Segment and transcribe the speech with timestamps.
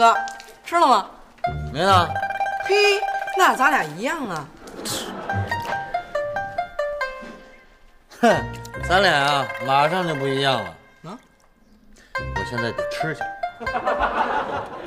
[0.00, 0.16] 哥，
[0.64, 1.10] 吃了吗？
[1.70, 2.08] 没呢。
[2.64, 2.98] 嘿，
[3.36, 4.48] 那咱俩一样啊。
[8.22, 8.34] 哼，
[8.88, 10.74] 咱俩啊，马上就不一样了。
[11.04, 11.18] 啊？
[12.34, 13.20] 我现在得吃去。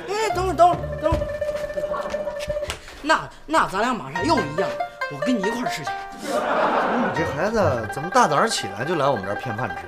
[0.08, 1.22] 哎，等会儿，等会儿，等会儿。
[3.00, 4.68] 那那咱俩马上又一样，
[5.12, 5.90] 我跟你一块儿吃去。
[6.22, 9.84] 你这孩子怎么大早上起来就来我们这儿骗饭吃？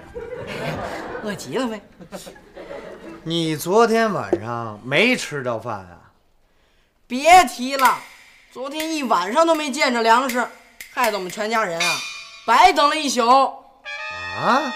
[1.25, 1.81] 饿极了呗。
[3.29, 5.99] 你昨天晚上没吃着饭啊？
[7.09, 7.99] 别提了，
[8.53, 10.47] 昨天一晚上都没见着粮食，
[10.93, 11.97] 害得我们全家人啊
[12.47, 13.29] 白等了一宿。
[13.29, 14.73] 啊？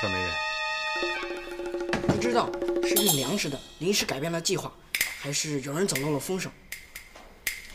[0.00, 0.32] 这没人。
[2.08, 2.50] 不知道
[2.82, 4.68] 是运粮食的临时改变了计划，
[5.20, 6.50] 还是有人走漏了风声。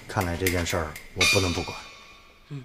[0.09, 1.74] 看来这件事儿我不能不管。
[2.50, 2.62] 嗯，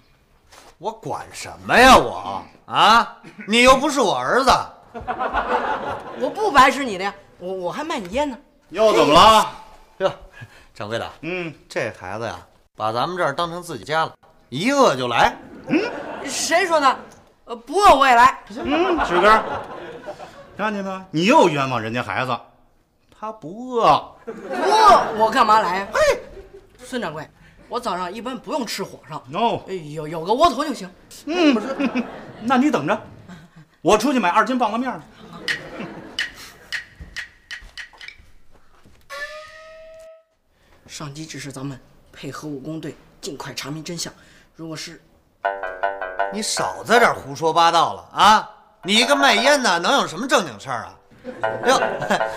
[0.78, 3.18] 我管什么呀我啊？
[3.46, 4.50] 你又不是我儿子。
[6.20, 8.36] 我不白吃你的呀，我我还卖你烟呢。
[8.70, 9.50] 又怎么了？
[9.98, 10.12] 哟，
[10.74, 12.38] 掌柜的，嗯，这孩子呀，
[12.76, 14.12] 把咱们这儿当成自己家了，
[14.48, 15.36] 一饿就来。
[15.68, 15.80] 嗯，
[16.24, 16.98] 谁说的？
[17.44, 18.38] 呃，不饿我也来。
[18.48, 19.42] 嗯，水根，
[20.56, 21.04] 看见没？
[21.10, 22.38] 你又冤枉人家孩子，
[23.18, 24.14] 他不饿。
[24.24, 25.88] 不饿我干嘛来呀？
[25.92, 26.00] 嘿，
[26.78, 27.28] 孙掌柜，
[27.68, 29.22] 我早上一般不用吃火烧。
[29.28, 29.60] no，
[29.94, 30.88] 有有个窝头就行。
[31.26, 31.76] 嗯，不是
[32.42, 32.98] 那你等着，
[33.82, 35.00] 我出去买二斤棒子面去。
[40.86, 41.76] 上级指示咱们
[42.12, 44.12] 配合武工队，尽快查明真相。
[44.54, 45.02] 如果是
[46.32, 48.48] 你少在这儿胡说八道了啊！
[48.84, 50.94] 你一个卖烟的，能有什么正经事儿啊？
[51.66, 51.82] 哟，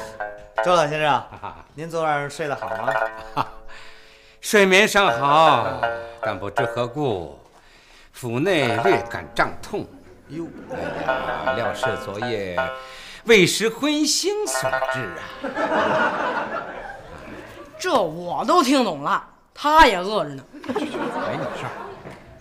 [0.66, 1.24] 周老先生，
[1.76, 2.92] 您昨晚睡得好吗？
[4.42, 5.80] 睡眠尚好，
[6.22, 7.40] 但不知何故，
[8.14, 9.86] 腹内略感胀痛。
[10.30, 12.58] 哟，哎呀，料是昨夜
[13.26, 15.14] 未食荤腥所致
[15.48, 16.64] 啊！
[17.78, 20.44] 这我都听懂了，他也饿着呢。
[20.54, 21.72] 没你事儿。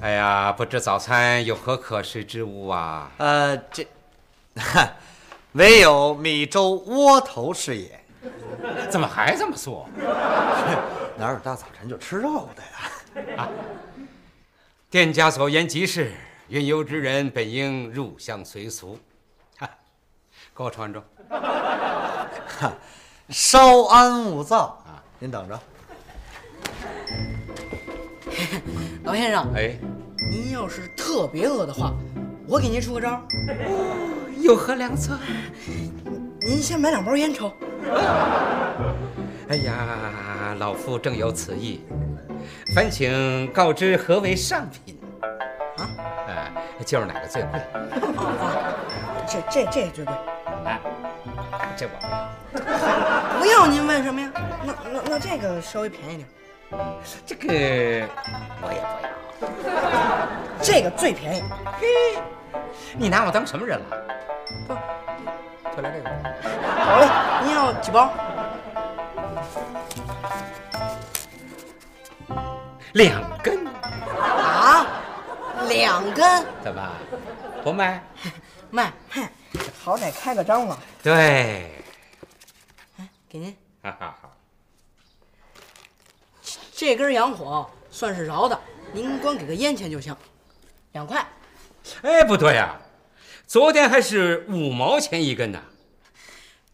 [0.01, 3.11] 哎呀，不知早餐有何可食之物啊？
[3.19, 3.87] 呃，这，
[5.53, 8.01] 唯有米粥窝头是也。
[8.89, 9.87] 怎么还这么说？
[11.17, 13.43] 哪有大早晨就吃肉的呀？
[13.43, 13.49] 啊，
[14.91, 16.13] 店家所言极是，
[16.49, 18.99] 云游之人本应入乡随俗。
[19.59, 19.69] 哈，
[20.55, 21.03] 给我穿着。
[23.31, 25.59] 稍安勿躁啊，您等着。
[29.05, 29.79] 老先生，哎，
[30.31, 31.95] 您要是特别饿的话，
[32.47, 33.23] 我给您出个招。
[34.39, 35.19] 有何良策？
[36.41, 37.51] 您先买两包烟抽。
[39.49, 41.81] 哎呀，老夫正有此意，
[42.75, 44.99] 烦请告知何为上品？
[46.85, 47.59] 就是哪个最贵？
[48.21, 48.75] 啊，
[49.27, 50.15] 这这这最贵。
[50.67, 50.79] 哎，
[51.77, 52.15] 这我不要。
[53.41, 54.31] 不要您问什么呀？
[54.65, 56.29] 那那那这个稍微便宜点。
[57.27, 57.49] 这个
[58.63, 59.09] 我也不要。
[60.61, 61.43] 这个最便宜。
[61.81, 61.87] 嘿，
[62.97, 63.97] 你拿我当什么人了？
[64.69, 64.75] 不，
[65.77, 66.11] 就来这个。
[66.85, 67.09] 好嘞，
[67.45, 68.13] 您要几包？
[72.93, 73.67] 两根。
[73.67, 74.87] 啊？
[75.75, 76.47] 两根？
[76.63, 76.97] 怎么
[77.65, 78.01] 不卖？
[78.71, 79.29] 卖，哼，
[79.83, 80.79] 好歹开个张嘛。
[81.03, 81.13] 对。
[82.97, 83.55] 哎，给您。
[83.83, 84.31] 哈哈哈。
[86.73, 88.59] 这根洋火算是饶的，
[88.93, 90.17] 您光给个烟钱就行，
[90.93, 91.27] 两块。
[92.03, 92.81] 哎，不对呀、啊，
[93.47, 95.61] 昨天还是五毛钱一根呢。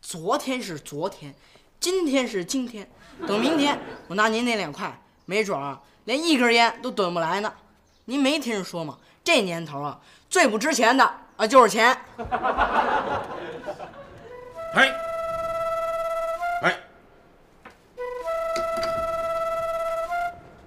[0.02, 1.34] 昨天是昨天，
[1.78, 2.86] 今天是今天，
[3.26, 7.52] 等明天我拿您那两块，没准儿连一根烟都蹲不来呢。
[8.09, 8.97] 您没听人说吗？
[9.23, 9.99] 这年头啊，
[10.29, 11.03] 最不值钱的
[11.37, 11.97] 啊就是钱。
[14.75, 14.91] 哎，
[16.61, 16.77] 哎。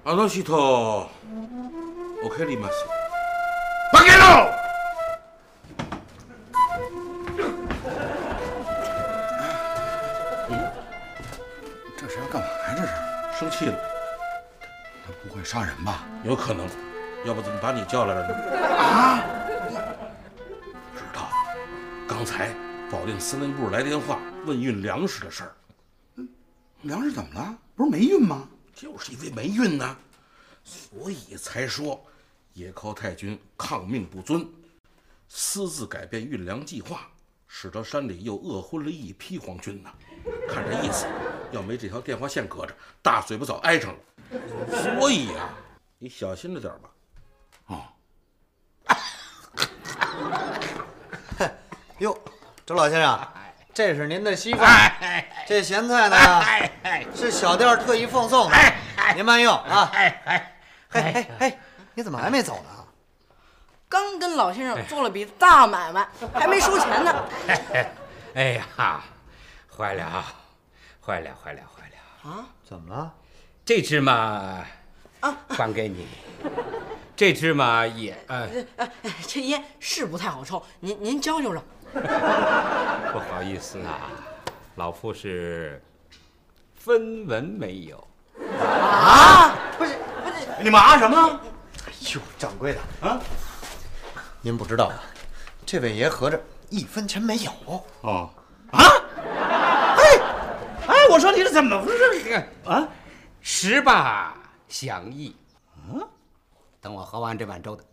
[0.05, 0.43] あの人、
[2.25, 2.75] お帰ります。
[3.93, 4.51] バカ野郎！
[11.97, 12.75] 这是要干嘛呀？
[12.75, 12.89] 这是
[13.39, 13.79] 生气了？
[15.07, 16.05] 他不会杀人吧？
[16.25, 16.67] 有可能，
[17.26, 18.34] 要不怎么把你叫来了呢？
[18.78, 19.24] 啊！
[20.96, 21.30] 知道，
[22.08, 22.54] 刚才
[22.92, 25.56] 保定司令部来电话问运粮食的事儿。
[26.82, 27.58] 粮食怎么了？
[27.76, 28.48] 不是没运吗？
[28.76, 29.96] 就是因为没运呢，
[30.64, 32.04] 所以才说
[32.54, 34.46] 野尻太君抗命不遵，
[35.30, 37.08] 私自改变运粮计划，
[37.48, 39.90] 使得山里又饿昏了一批皇军呢。
[40.50, 41.06] 看这意思，
[41.52, 44.00] 要没这条电话线隔着，大嘴巴早挨上了。
[45.00, 45.54] 所以呀、啊，
[46.00, 46.90] 你小心着点吧。
[52.04, 52.18] 哟，
[52.66, 53.18] 周老先生，
[53.74, 54.68] 这是您的稀饭，
[55.00, 58.58] 哎这咸菜呢哎哎是小店特意奉送的，
[59.16, 59.90] 您慢用啊。
[59.94, 60.58] 哎哎
[60.90, 61.58] 嘿嘿嘿，
[61.94, 62.86] 你怎么还没走呢？
[63.88, 67.24] 刚跟老先生做了笔大买卖，还没收钱呢。
[68.36, 69.02] 哎呀，
[69.70, 70.26] 坏了，
[71.00, 72.30] 坏了，坏了，坏了！
[72.30, 73.14] 啊怎么了？
[73.64, 74.66] 这只嘛，
[75.22, 75.38] 啊！
[75.48, 76.06] 还给你。
[77.16, 81.64] 这只嘛也呃，哎哎，这烟是不太好抽，您您教教着。
[83.14, 84.10] 不好意思啊，
[84.76, 85.82] 老夫是
[86.76, 87.98] 分文没有。
[88.60, 91.40] 啊，不是不是，你骂什么？
[91.86, 93.20] 哎呦，掌柜的啊，
[94.42, 95.00] 您不知道啊，
[95.66, 97.52] 这位爷合着一分钱没有。
[98.02, 98.30] 哦，
[98.72, 98.84] 啊，
[99.98, 100.04] 哎，
[100.88, 102.44] 哎，我说你这怎么回事？
[102.66, 102.88] 啊，
[103.42, 104.34] 十八
[104.68, 105.36] 相宜。
[105.92, 106.02] 嗯，
[106.82, 107.84] 等我喝完这碗粥的。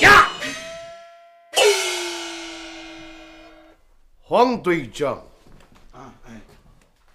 [0.00, 0.28] 呀！
[4.20, 5.22] 黄队长，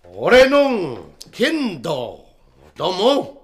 [0.05, 0.99] 俺の
[1.31, 2.19] 剣道
[2.75, 3.37] どうも。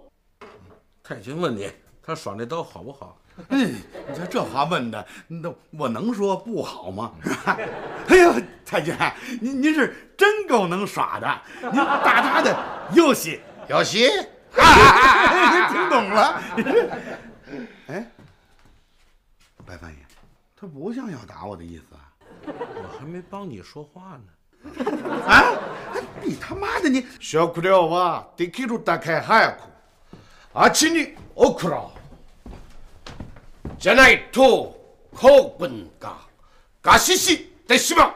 [1.03, 1.69] 太君问你，
[2.05, 3.17] 他耍那刀好不好？
[3.49, 3.75] 嗯，
[4.07, 7.11] 你说这话问的，那我能说不好吗？
[8.07, 8.33] 哎呦，
[8.63, 8.95] 太君，
[9.41, 12.55] 您您是真够能耍的，您大大的
[12.93, 14.07] 游戏，有戏？
[14.67, 16.41] 听 懂了。
[17.87, 18.05] 哎，
[19.65, 19.95] 白翻译，
[20.55, 22.11] 他不像要打我的意思啊！
[22.45, 24.23] 我还没帮你说话呢。
[25.27, 25.43] 啊，
[26.23, 27.05] 你他妈的你！
[27.19, 29.59] 食料はできるだけ早く
[30.53, 31.99] あっちに送ろう。
[33.77, 34.75] じゃないと
[35.15, 36.17] 興奮が
[36.81, 38.13] 餓死してしまう。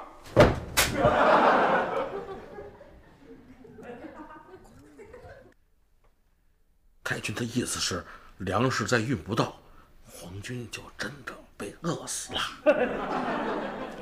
[7.04, 8.04] 太君的意思是，
[8.38, 9.60] 粮食再运不到，
[10.04, 12.40] 皇军就真的被饿死了。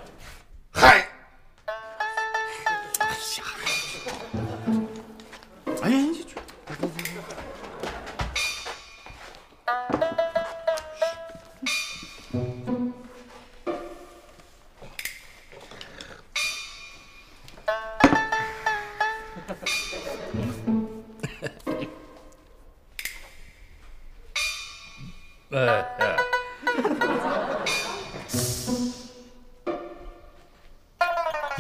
[0.73, 1.10] 嗨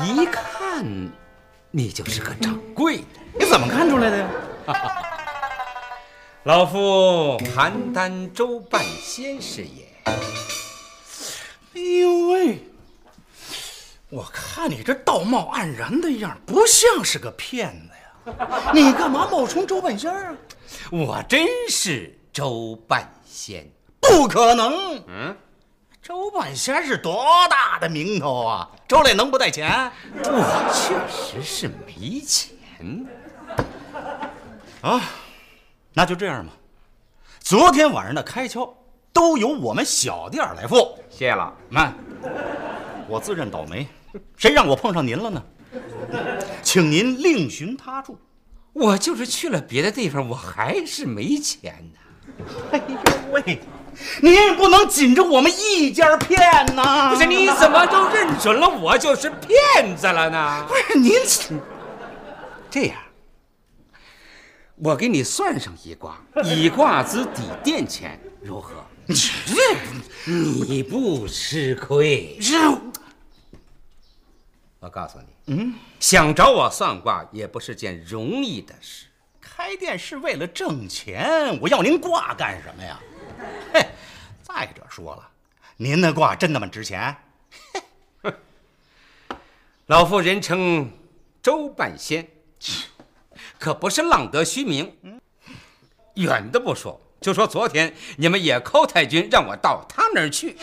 [0.06, 0.84] 一看
[1.70, 3.04] 你就是个掌柜的。
[3.38, 4.28] 你怎么看出来的呀？
[6.44, 9.88] 老夫邯郸周半仙是也。
[11.74, 12.64] 哎呦喂！
[14.08, 18.72] 我看你这道貌岸然的样，不像是个骗子呀。
[18.74, 20.34] 你干嘛冒充周半仙啊？
[20.90, 23.70] 我真是周半仙。
[24.00, 25.04] 不可能！
[25.06, 25.36] 嗯，
[26.02, 28.70] 周半仙是多大的名头啊？
[28.88, 29.92] 周磊能不带钱
[30.24, 33.06] 我确实是没钱。
[34.80, 35.00] 啊？
[35.92, 36.52] 那就这样吧。
[37.40, 38.72] 昨天晚上的开销
[39.12, 40.98] 都由我们小店来付。
[41.10, 41.52] 谢了。
[41.68, 41.94] 慢，
[43.06, 43.86] 我自认倒霉，
[44.36, 45.42] 谁让我碰上您了呢？
[46.62, 48.18] 请您另寻他处。
[48.72, 52.44] 我就是去了别的地方，我还是没钱呢。
[52.72, 52.96] 哎呦
[53.32, 53.60] 喂，
[54.22, 56.38] 您也不能紧着我们一家骗
[56.74, 57.10] 呐！
[57.14, 60.66] 不是，你怎么就认准了我就是骗子了呢？
[60.68, 61.12] 不是您
[62.70, 62.96] 这样，
[64.76, 68.84] 我给你算上一卦， 以卦资抵店钱，如何？
[70.26, 72.38] 你不吃亏。
[72.40, 72.56] 这
[74.78, 79.06] 我告诉你，嗯，想找我算卦也不是件容易的事。
[79.40, 82.98] 开店是为了挣钱，我要您卦干什么呀？
[83.72, 83.86] 嘿，
[84.42, 85.28] 再者说了，
[85.76, 87.16] 您那卦真那么值钱？
[89.86, 90.90] 老夫人称
[91.42, 92.28] 周半仙，
[93.58, 95.20] 可不是浪得虚名。
[96.14, 100.56] 远的不说，就说昨天你们野寇太君让我到他那儿去，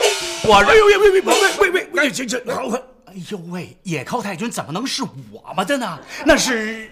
[0.44, 2.70] 我哎呦喂喂喂喂喂喂喂，这这好，
[3.06, 6.00] 哎呦喂，野寇太君怎么能是我们的呢？
[6.26, 6.92] 那是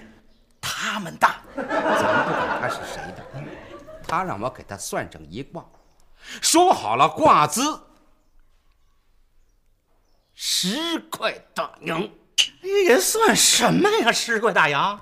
[0.59, 1.27] 他们的。
[1.55, 3.23] 怎么不管他是谁的？
[4.07, 5.63] 他让我给他算上一卦，
[6.41, 7.81] 说好了挂资
[10.33, 12.07] 十块大洋。
[12.61, 14.99] 也算什么呀，十块大洋？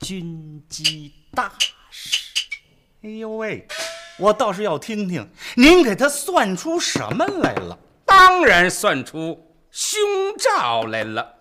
[0.00, 1.52] 军机大
[1.90, 2.20] 事。
[3.02, 3.66] 哎呦喂，
[4.18, 7.76] 我倒是要听听您给他算出什么来了
[8.06, 10.00] 当然算出胸
[10.38, 11.34] 罩来了。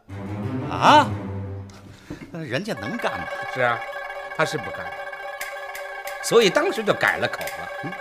[0.70, 1.08] 啊？
[2.32, 3.28] 那人家能干吗？
[3.54, 3.80] 是啊，
[4.36, 4.92] 他是不干。
[6.24, 7.92] 所以当时就改了口了，嗯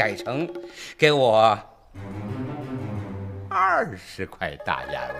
[0.00, 0.48] 改成
[0.96, 1.58] 给我
[3.50, 5.12] 二十块大洋了。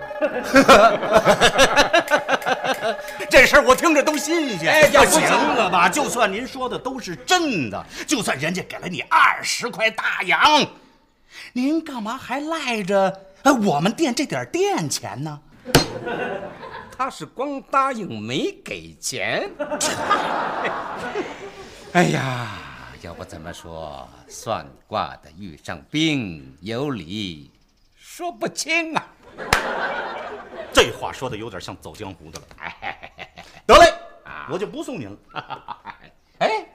[3.29, 4.73] 这事儿我听着都新鲜。
[4.73, 5.87] 哎要不行了吧？
[5.87, 10.65] 就算您说的都是真的，就算人家给了你二十块大洋，
[11.53, 15.39] 您干嘛还赖着呃我们店这点店钱呢？
[16.97, 19.47] 他是光答应没给钱。
[21.93, 22.47] 哎呀，
[23.01, 27.49] 要不怎么说算卦的遇上兵，有理
[27.95, 29.07] 说不清啊。
[30.71, 32.45] 这话说的有点像走江湖的了。
[33.65, 33.91] 得嘞，
[34.51, 35.17] 我就不送您了。
[36.39, 36.67] 哎，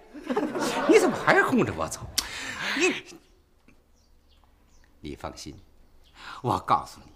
[0.88, 2.00] 你怎么还是哄着我走？
[2.76, 2.92] 你，
[5.00, 5.56] 你放心，
[6.42, 7.12] 我告诉你，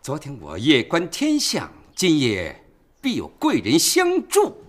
[0.00, 2.64] 昨天我夜观天象，今夜
[3.00, 4.62] 必有贵人相助，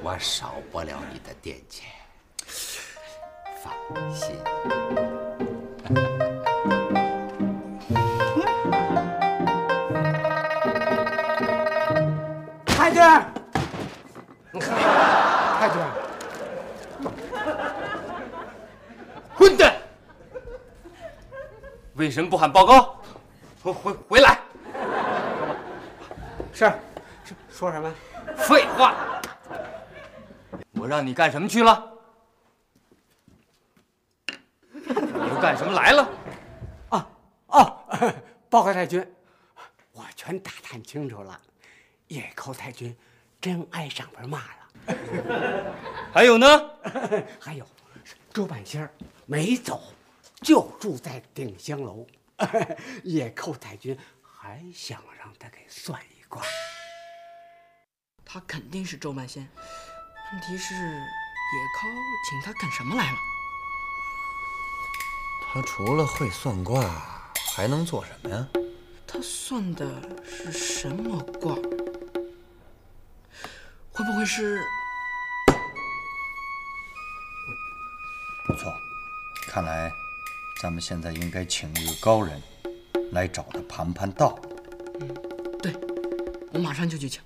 [0.00, 1.90] 我少不了你的店钱，
[3.62, 3.70] 放
[4.14, 4.34] 心。
[12.64, 13.02] 太君，
[15.58, 15.82] 太君，
[19.34, 19.74] 混蛋！
[21.94, 22.96] 为什么不喊报告？
[23.62, 24.38] 回回回来！
[26.54, 26.72] 是，
[27.24, 27.92] 是说什么？
[28.36, 28.94] 废话！
[30.72, 31.99] 我让你干什么去了？
[34.90, 36.08] 你又干什么来了？
[36.90, 37.08] 啊
[37.46, 37.84] 哦，
[38.48, 39.06] 报告太君，
[39.92, 41.40] 我全打探清楚了，
[42.08, 42.96] 野寇太君
[43.40, 45.74] 真挨上边骂了。
[46.12, 46.46] 还有呢？
[47.38, 47.66] 还有，
[48.32, 48.90] 周半仙儿
[49.26, 49.80] 没走，
[50.40, 52.06] 就住在鼎香楼。
[53.04, 56.42] 野寇太君还想让他给算一卦。
[58.24, 59.46] 他肯定是周半仙，
[60.32, 61.90] 问题是野尻
[62.28, 63.18] 请他干什么来了？
[65.52, 66.80] 他除了会算卦，
[67.56, 68.46] 还能做什么呀？
[69.04, 69.84] 他算的
[70.24, 71.56] 是什么卦？
[73.90, 74.62] 会不会是？
[78.46, 78.72] 不错，
[79.48, 79.90] 看来
[80.62, 82.40] 咱们现在应该请一个高人
[83.10, 84.38] 来找他盘盘道。
[85.00, 85.12] 嗯
[85.60, 85.74] 对，
[86.52, 87.20] 我马上就去请。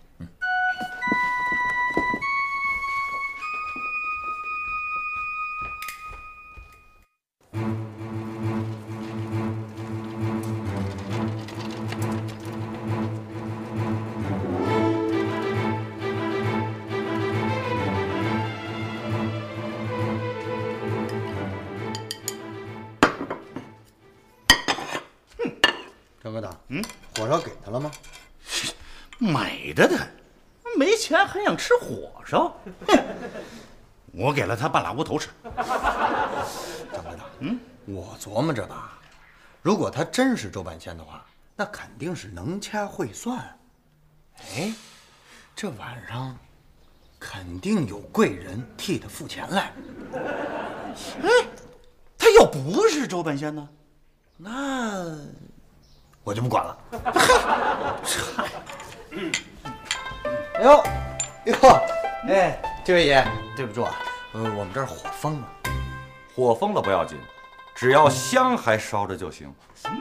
[34.12, 35.28] 我给了他半拉窝头吃。
[36.92, 38.98] 张科长，嗯，我琢磨着吧，
[39.62, 41.24] 如果他真是周半仙的话，
[41.56, 43.38] 那肯定是能掐会算。
[44.56, 44.72] 哎，
[45.54, 46.36] 这晚上
[47.18, 49.72] 肯定有贵人替他付钱来。
[51.22, 51.28] 哎，
[52.18, 53.68] 他要不是周半仙呢？
[54.36, 55.16] 那
[56.24, 56.78] 我就不管了。
[60.54, 60.78] 哎呦，
[61.46, 61.54] 哎呦，
[62.28, 63.24] 哎，这位爷，
[63.56, 63.94] 对不住啊，
[64.34, 65.48] 呃，我们这儿火封了。
[66.36, 67.16] 火封了不要紧，
[67.74, 69.50] 只要香还烧着就行。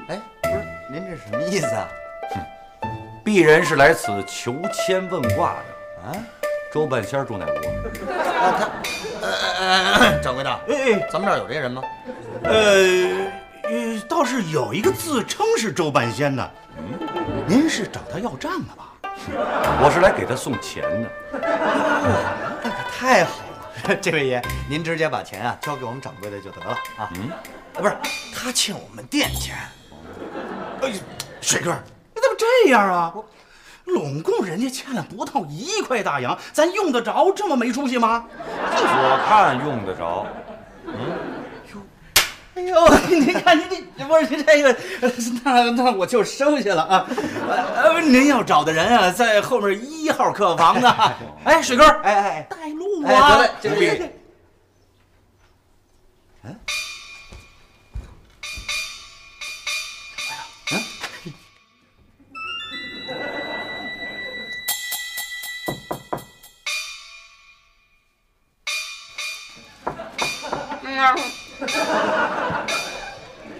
[0.09, 1.87] 哎，不是，您这什么意思啊？
[3.23, 6.11] 鄙人是来此求签问卦的啊。
[6.73, 7.51] 周半仙住哪屋？
[8.11, 8.69] 啊，他，
[9.21, 11.81] 呃掌柜的，哎哎，咱们这儿有这人吗？
[12.43, 12.51] 呃，
[13.63, 16.51] 呃，倒是有一个自称是周半仙的。
[16.77, 16.99] 嗯，
[17.47, 18.89] 您是找他要账的吧？
[19.81, 21.09] 我是来给他送钱的。
[22.99, 23.39] 太好
[23.87, 27.09] 了， 这位爷，您直接把钱啊交给我们掌柜的就得了啊。
[27.15, 27.35] 嗯，啊，
[27.73, 27.97] 不是，
[28.33, 29.55] 他欠我们店钱。
[30.81, 30.95] 哎呦，
[31.41, 31.71] 水哥，
[32.15, 33.11] 你怎么这样啊？
[33.13, 33.25] 我
[33.85, 38.25] 拢共人家欠了不到一块大洋，咱用得着这么没出息吗？
[38.31, 40.25] 我看用得着。
[40.85, 40.93] 嗯
[42.55, 44.75] 哎呦，您看您这不是您这个，
[45.43, 47.07] 那那我就收下了啊。
[47.75, 50.95] 呃，您要找的人啊，在后面一号客房呢。
[51.43, 53.29] 哎，水哥，哎哎哎，带路哎啊！
[53.29, 54.11] 得嘞这不位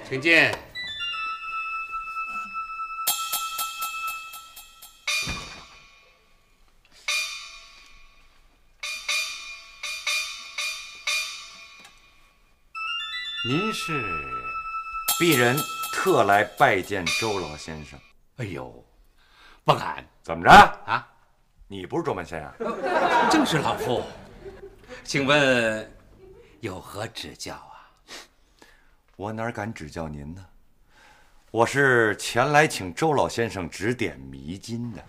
[0.10, 0.63] 请进。
[13.74, 14.04] 是，
[15.20, 15.58] 鄙人
[15.92, 18.00] 特来拜见周老先生。
[18.38, 18.86] 哎呦，
[19.64, 20.52] 不敢怎么着？
[20.86, 21.08] 啊！
[21.68, 22.54] 你不是周半仙啊？
[23.32, 24.04] 正是老夫，
[25.04, 25.92] 请问
[26.60, 27.90] 有何指教啊？
[29.16, 30.46] 我哪敢指教您呢？
[31.50, 35.04] 我是前来请周老先生指点迷津的。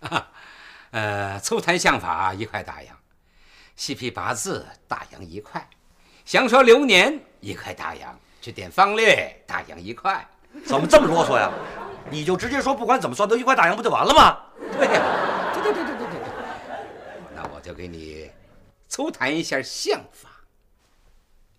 [0.92, 2.96] 呃，粗谈相法一块大洋，
[3.74, 5.68] 细批八字大洋一块，
[6.24, 10.26] 详说流年一块大洋，指点方略大洋一块。
[10.64, 11.52] 怎么这么啰嗦呀？
[12.10, 14.40] 你就直接说，不管怎么算都一块大洋，不就完了吗？
[14.72, 16.28] 对呀、对对对对对对对。
[17.34, 18.30] 那我就给你
[18.88, 20.30] 粗谈一下相法。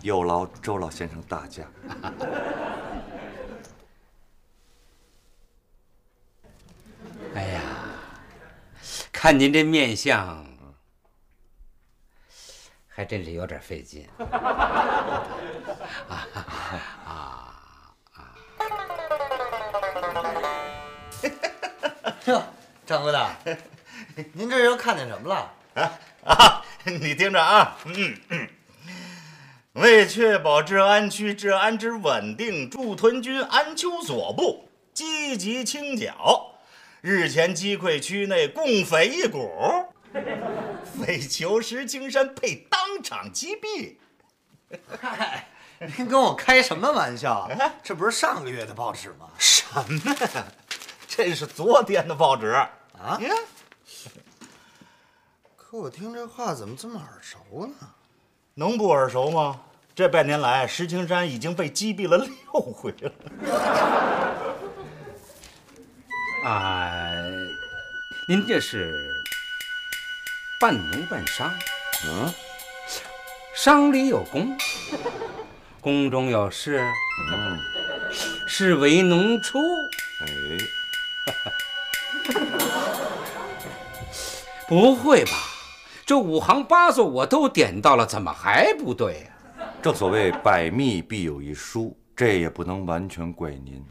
[0.01, 1.63] 有劳周老先生大驾。
[7.35, 7.61] 哎呀，
[9.19, 10.45] 看您这面相，
[12.87, 14.07] 还真是有点费劲。
[14.21, 15.17] 啊
[16.07, 16.45] 啊
[17.03, 17.53] 啊
[22.25, 22.43] 哟，
[22.85, 23.27] 掌柜的，
[24.33, 25.51] 您这又看见什么了？
[26.23, 28.47] 啊， 你听着啊，嗯嗯，
[29.73, 36.53] 为确保治安区治安之稳定，驻屯军安丘所部积极清剿。
[37.01, 39.49] 日前击溃区内共匪一股，
[40.99, 43.95] 匪求石青山被当场击毙。
[44.99, 45.47] 嗨，
[45.95, 47.73] 您跟我开什么玩笑啊？
[47.83, 49.29] 这不是上个月的报纸吗？
[49.37, 50.45] 什么呀？
[51.07, 53.29] 这是昨天的报纸啊呀
[55.55, 57.75] 可我听这话怎么这么耳熟呢？
[58.55, 59.61] 能不耳熟吗？
[59.93, 63.11] 这半年来，石青山已经被击毙了六回了。
[66.47, 67.11] 啊，
[68.25, 69.11] 您这是
[70.61, 71.53] 半农半商，
[72.05, 72.33] 嗯，
[73.53, 74.57] 商里有公，
[75.81, 76.81] 宫中有事，
[77.33, 77.59] 嗯，
[78.47, 79.59] 是为农出。
[80.21, 80.25] 哎，
[84.69, 85.31] 不会吧？
[86.05, 93.85] 这五行八作我都点到了，怎么还不对呀、正所谓百密必有一疏，这也不能完全怪您。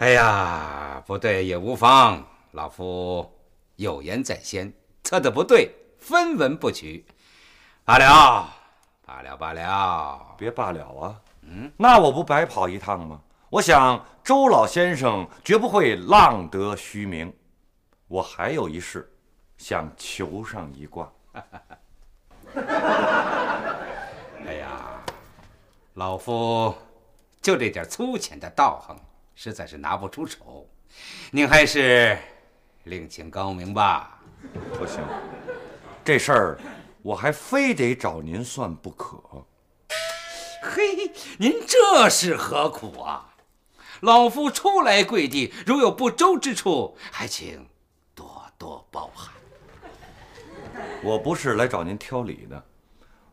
[0.00, 3.30] 哎呀，不对也无妨，老夫
[3.76, 4.72] 有言在先，
[5.04, 7.04] 测的不对，分文不取。
[7.84, 8.48] 罢了，
[9.04, 10.34] 罢了，罢了。
[10.38, 11.20] 别罢了啊！
[11.42, 13.20] 嗯，那我不白跑一趟吗？
[13.50, 17.30] 我想周老先生绝不会浪得虚名。
[18.08, 19.06] 我还有一事，
[19.58, 21.12] 想求上一卦。
[24.46, 24.98] 哎呀，
[25.92, 26.74] 老夫
[27.42, 28.96] 就这点粗浅的道行，
[29.42, 30.68] 实在是拿不出手。
[31.30, 32.18] 您还是
[32.84, 34.20] 另请高明吧。
[34.74, 35.02] 不行，
[36.04, 36.60] 这事儿
[37.00, 39.18] 我还非得找您算不可。
[40.62, 43.34] 嘿，您这是何苦啊？
[44.00, 47.66] 老夫初来贵地，如有不周之处，还请
[48.14, 49.32] 多多包涵。
[51.02, 52.62] 我不是来找您挑理的，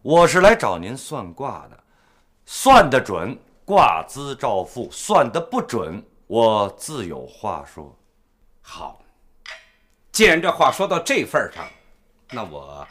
[0.02, 1.78] 我是来找您算卦的。
[2.46, 3.38] 算得准，
[3.68, 7.94] 卦资照付；算得不准，我自有话说。
[8.62, 9.04] 好，
[10.10, 11.68] 既然这话说到这份上，
[12.32, 12.88] 那我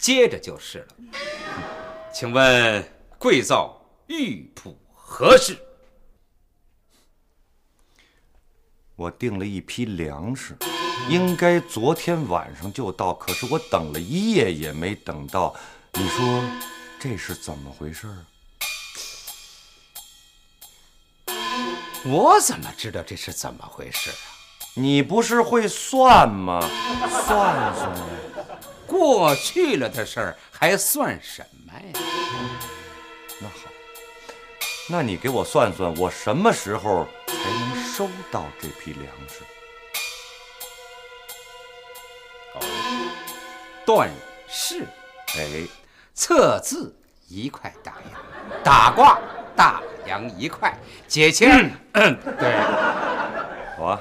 [0.00, 0.86] 接着就是了。
[2.12, 2.84] 请问
[3.20, 5.56] 贵造玉璞何事？
[8.96, 10.56] 我订了一批粮食，
[11.08, 15.54] 应该昨天晚上就到，可是我等了一夜也没等到。
[15.92, 16.42] 你说
[16.98, 18.26] 这是怎么回事啊？
[22.04, 24.16] 我怎么知道这是怎么回事啊？
[24.74, 26.60] 你不是会算吗？
[27.10, 28.04] 算算呀。
[28.86, 32.00] 过去了的事儿还算什么呀？
[33.40, 33.70] 那好，
[34.88, 39.42] 那你给我算算，我什么时候才能收到这批粮食？
[43.84, 44.10] 断
[44.48, 44.86] 事，
[45.36, 45.66] 哎，
[46.14, 46.94] 测字
[47.28, 49.18] 一块大洋，打卦
[49.56, 51.70] 大洋一块，解签。
[51.92, 52.60] 嗯，对，
[53.76, 54.00] 好啊，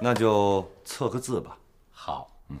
[0.00, 1.58] 那就测个字吧。
[1.90, 2.58] 好，嗯，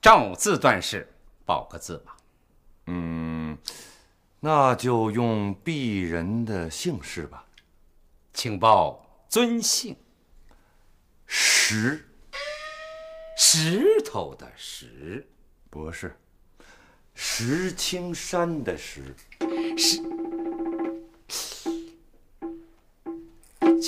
[0.00, 1.12] 照字断事，
[1.44, 2.16] 报个字吧。
[2.86, 3.58] 嗯，
[4.40, 7.44] 那就用鄙人的姓氏吧。
[8.32, 9.96] 请报尊姓。
[11.26, 12.08] 石，
[13.36, 15.28] 石头的石，
[15.68, 16.18] 不是，
[17.14, 19.14] 石青山的石
[19.76, 20.00] 石。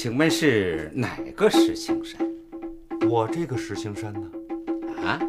[0.02, 2.26] 请问是哪个石青山？
[3.06, 4.30] 我这个石青山呢？
[5.04, 5.20] 啊，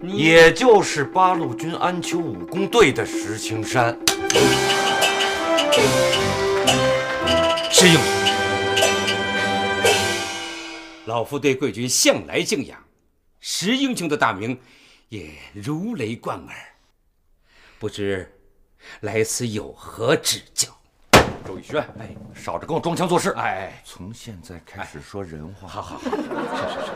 [0.00, 3.98] 也就是八路军安丘武工队的石青山。
[7.68, 8.02] 石英雄，
[11.06, 12.80] 老夫对贵军向来敬仰，
[13.40, 14.56] 石英雄的大名
[15.08, 16.54] 也如雷贯耳。
[17.80, 18.32] 不知
[19.00, 20.68] 来此有何指教？
[21.46, 23.30] 周逸轩，哎，少着跟我装腔作势。
[23.30, 25.68] 哎，从现在开始说人话。
[25.68, 26.92] 好好好，是是是。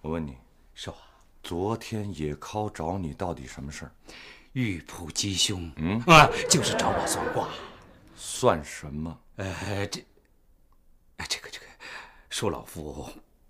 [0.00, 0.36] 我问你，
[0.74, 0.98] 少啊，
[1.42, 3.92] 昨天野尻找你到底什么事儿？
[4.52, 7.48] 玉仆吉凶，嗯啊，就是找我算卦。
[8.16, 9.18] 算什么？
[9.36, 10.04] 呃，这，
[11.16, 11.66] 哎，这个这个，
[12.30, 13.08] 恕老夫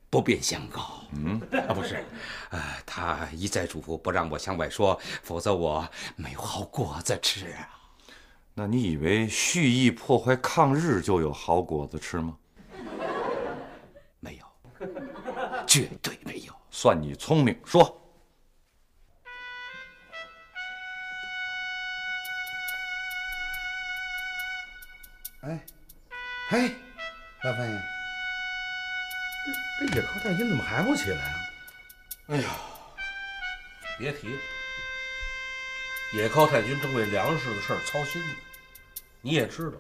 [0.08, 1.02] 不便相告。
[1.12, 2.04] 嗯，啊，不是，
[2.50, 7.79] 呃，他一再嘱咐不让我向外说，否则我没有好果子吃啊。
[8.54, 12.36] 那你以为蓄意破坏抗日就有好果子吃吗？
[14.20, 14.44] 没有，
[15.66, 16.52] 绝对没有。
[16.70, 17.96] 算你聪明，说。
[25.42, 25.58] 哎，
[26.50, 26.70] 哎，
[27.42, 27.80] 老范爷，
[29.80, 31.40] 这这野尻太君怎么还不起来啊？
[32.26, 32.50] 哎呀，
[33.98, 34.28] 别提，
[36.12, 38.28] 野尻太君正为粮食的事儿操心呢。
[39.22, 39.76] 你也知道，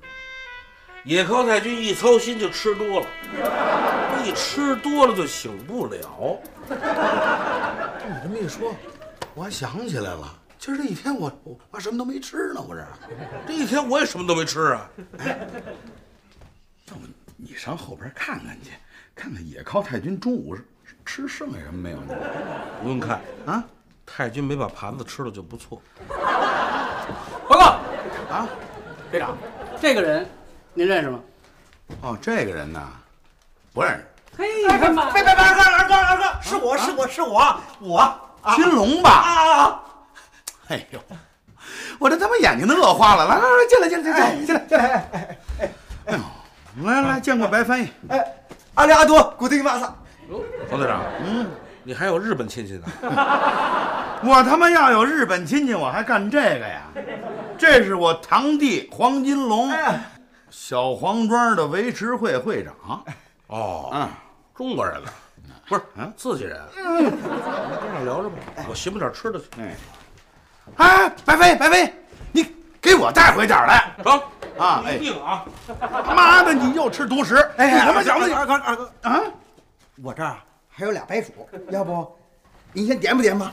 [1.04, 3.06] 野尻太君一操心就吃多了，
[4.24, 6.40] 一吃多了就醒不了。
[6.68, 8.74] 你这么一说，
[9.34, 10.36] 我还想起来了。
[10.58, 12.86] 今儿这一天我我我什么都没吃呢，我这
[13.46, 14.90] 这一天我也什么都没吃啊。
[15.18, 15.38] 哎，
[16.88, 17.00] 要不
[17.36, 18.70] 你上后边看看去，
[19.16, 20.56] 看看野尻太君中午
[21.04, 21.98] 吃剩下什么没有？
[22.82, 23.64] 不用看啊，
[24.16, 25.80] 太君没把盘子吃了就不错。
[27.48, 27.64] 报告
[28.30, 28.48] 啊，
[29.10, 29.36] 队长，
[29.80, 30.28] 这个人
[30.74, 31.20] 您认识吗？
[32.02, 32.80] 哦，这个人呢，
[33.72, 34.06] 不认识。
[34.36, 38.20] 嘿，你看吧，别别别，二哥二哥二哥，是我是我是我我
[38.54, 39.10] 金龙吧？
[39.10, 39.82] 啊！
[40.68, 41.00] 哎呦，
[41.98, 43.26] 我这他妈眼睛都乐花了！
[43.26, 44.84] 来来来，进来进来进来进来进来！
[44.86, 45.70] 哎哎
[46.06, 47.88] 哎呦，来来见过白翻译。
[48.08, 48.24] 哎，
[48.74, 49.94] 阿里阿多，古丁瓦萨。
[50.68, 51.50] 冯队长，嗯，
[51.82, 52.86] 你还有日本亲戚呢？
[54.22, 56.82] 我他妈要有日本亲戚，我还干这个呀？
[57.56, 59.70] 这是我堂弟黄金龙，
[60.50, 63.04] 小黄庄的维持会会长。
[63.48, 64.08] 哦，嗯，
[64.54, 65.12] 中国人了，
[65.68, 66.60] 不是，嗯，自己人。
[66.76, 68.36] 嗯， 跟那聊着吧，
[68.68, 69.46] 我寻摸点吃的去。
[69.58, 69.76] 哎。
[70.76, 71.94] 哎，白飞，白飞，
[72.30, 72.46] 你
[72.80, 74.22] 给我带回点来，成
[74.56, 74.84] 啊！
[74.86, 75.44] 哎，定啊！
[76.04, 77.34] 他妈的，你又吃独食！
[77.56, 79.20] 哎，你他妈想二哥二哥啊！
[80.00, 80.36] 我这儿
[80.68, 81.32] 还有俩白薯，
[81.70, 82.16] 要不
[82.72, 83.52] 您先点吧点吧？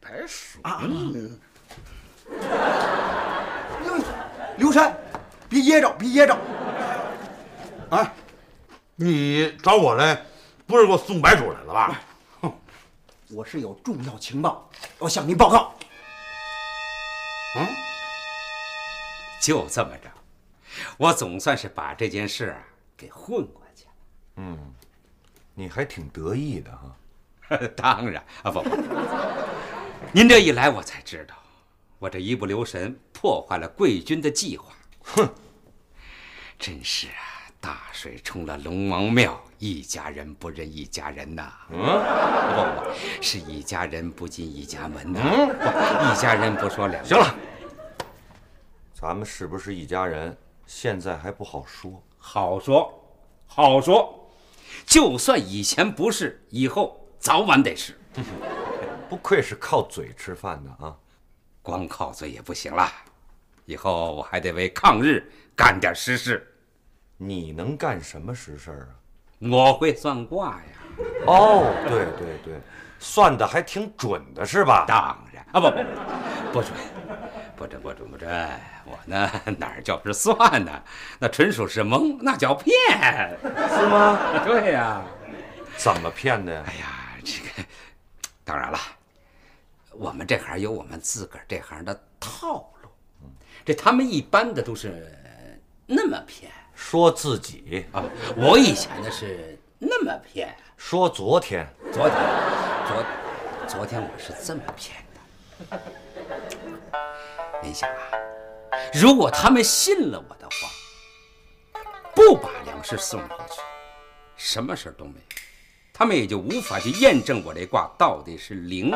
[0.00, 0.82] 白薯啊！
[4.56, 4.96] 刘山，
[5.48, 6.36] 别噎着，别噎着！
[7.90, 8.12] 啊，
[8.94, 10.24] 你找我来，
[10.66, 12.00] 不是给我送白薯来了吧？
[13.30, 15.74] 我是有重要情报要向您报告。
[17.56, 17.66] 嗯，
[19.40, 20.10] 就这么着，
[20.96, 22.62] 我总算是把这件事啊
[22.96, 23.90] 给混过去了。
[24.36, 24.74] 嗯，
[25.54, 26.94] 你还挺得意的哈。
[27.76, 28.76] 当然啊，不不，
[30.12, 31.34] 您这一来，我才知道，
[31.98, 34.72] 我这一不留神破坏了贵军的计划。
[35.02, 35.28] 哼，
[36.58, 37.32] 真是啊。
[37.60, 41.50] 大水冲了龙王庙，一家人不认一家人呐！
[41.70, 42.90] 嗯，不不，
[43.22, 45.18] 是一家人不进一家门呐！
[45.22, 47.02] 嗯，一家人不说两。
[47.02, 47.34] 行了，
[48.92, 50.36] 咱们是不是一家人？
[50.66, 52.02] 现在还不好说。
[52.18, 52.92] 好说，
[53.46, 54.28] 好说。
[54.84, 57.96] 就算以前不是，以后早晚得吃。
[59.08, 60.94] 不愧是靠嘴吃饭的啊！
[61.62, 62.86] 光靠嘴也不行了，
[63.64, 66.46] 以后我还得为抗日干点实事。
[67.16, 68.92] 你能干什么实事啊？
[69.50, 70.62] 我会算卦呀。
[71.26, 72.60] 哦，对对对，
[72.98, 74.84] 算的还挺准的，是吧？
[74.86, 76.72] 当然啊，不不不准，
[77.56, 78.30] 不准不准不准。
[78.84, 80.82] 我呢 哪儿叫是算呢？
[81.18, 82.74] 那纯属是蒙，那叫骗，
[83.42, 84.18] 是吗？
[84.44, 85.00] 对呀。
[85.76, 86.62] 怎么骗的呀？
[86.68, 86.86] 哎呀，
[87.24, 87.68] 这个
[88.44, 88.78] 当然了，
[89.92, 92.88] 我们这行有我们自个儿这行的套路。
[93.64, 95.16] 这他们一般的都是
[95.86, 96.52] 那么骗。
[96.74, 98.04] 说自己啊，
[98.36, 100.54] 我以前的是那么骗。
[100.76, 102.18] 说昨天，昨天，
[102.86, 103.04] 昨，
[103.68, 105.02] 昨天我是这么骗
[105.70, 105.80] 的。
[107.62, 107.96] 您想啊，
[108.92, 111.80] 如果他们信了我的话，
[112.12, 113.60] 不把粮食送过去，
[114.36, 115.33] 什么事都没有，
[115.96, 118.92] 他们也就无法去验证我这卦到底是灵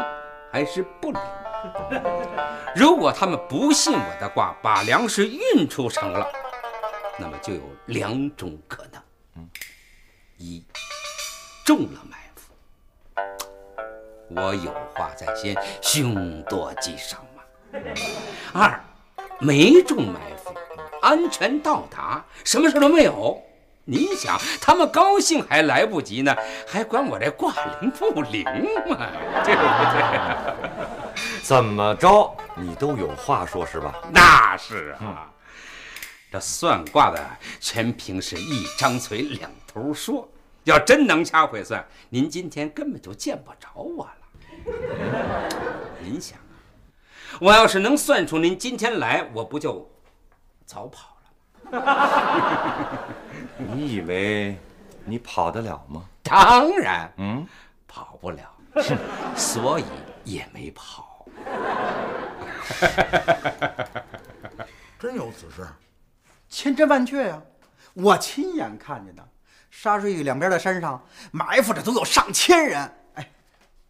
[0.50, 1.20] 还是不灵。
[2.74, 6.26] 如果他们不信我的卦，把粮食运出城了。
[7.16, 9.48] 那么就有两种可能：
[10.38, 10.64] 一
[11.64, 12.52] 中了埋伏，
[14.34, 17.42] 我有话在先，凶多吉少嘛；
[18.52, 18.82] 二
[19.38, 20.52] 没中埋伏，
[21.00, 23.40] 安全到达，什么事都没有。
[23.90, 28.44] 你想，他们高兴还来不及呢，还管我这挂铃不灵
[28.86, 29.08] 嘛？
[29.42, 29.62] 对不
[29.94, 31.18] 对？
[31.42, 33.94] 怎么着，你都有话说是吧？
[34.12, 35.30] 那是啊，
[36.30, 37.18] 这算卦的
[37.60, 40.28] 全凭是一张嘴两头说。
[40.64, 44.12] 要真能掐会算，您今天根本就见不着我了。
[46.02, 46.52] 您想啊，
[47.40, 49.90] 我要是能算出您今天来，我不就
[50.66, 51.16] 早跑
[51.70, 51.80] 了吗？
[53.58, 54.56] 你以为
[55.04, 56.04] 你跑得了吗？
[56.22, 57.44] 当然，嗯，
[57.86, 58.48] 跑不了，
[59.36, 59.84] 所以
[60.24, 61.26] 也没跑。
[64.98, 65.66] 真有此事？
[66.48, 67.42] 千真万确呀、
[67.94, 69.28] 我亲眼看见的。
[69.70, 73.30] 沙水峪两边的山上埋伏着都有上千人，哎，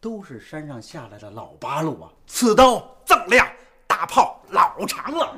[0.01, 3.47] 都是山上下来的老八路啊，刺刀锃亮，
[3.87, 5.37] 大炮老长了。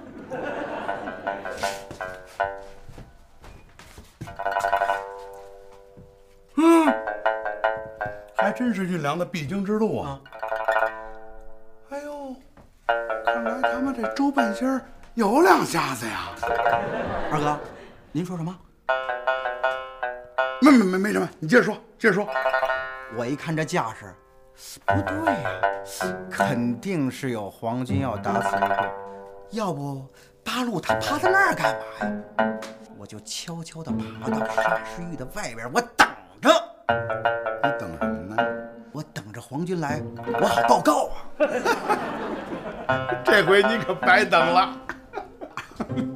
[6.56, 6.94] 嗯，
[8.36, 10.20] 还真是运粮的必经之路啊！
[11.90, 12.34] 哎呦，
[13.24, 14.80] 看来他们这周半仙儿
[15.14, 16.28] 有两下子呀！
[17.32, 17.58] 二哥，
[18.12, 18.56] 您说什么？
[20.60, 22.26] 没没没没什么，你接着说，接着说。
[23.16, 24.14] 我一看这架势，
[24.86, 25.50] 不对呀、
[26.30, 28.90] 肯定是有皇军要打死一个，
[29.50, 30.06] 要不
[30.44, 32.60] 八路他趴在那儿干嘛呀？
[33.00, 36.06] 我就悄悄地爬到沙石峪的外边，我等
[36.42, 36.50] 着。
[37.62, 38.36] 你等什么呢？
[38.92, 40.02] 我等着皇军来，
[40.38, 41.16] 我好报告啊！
[43.24, 44.76] 这回你可白等了。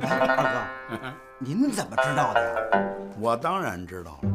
[0.03, 0.37] 哎，二
[0.91, 0.99] 哥，
[1.39, 2.55] 您怎么知道的呀？
[3.19, 4.29] 我当然知道了，